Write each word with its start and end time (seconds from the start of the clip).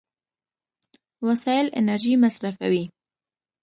وسایل 1.27 1.67
انرژي 1.79 2.13
مصرفوي. 2.23 2.83